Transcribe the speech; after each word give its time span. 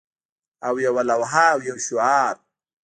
او 0.67 0.73
یوه 0.85 1.03
لوحه 1.09 1.45
او 1.53 1.59
یو 1.69 1.77
شعار 1.85 2.35